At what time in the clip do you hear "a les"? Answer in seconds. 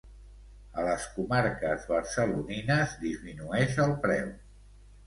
0.79-1.05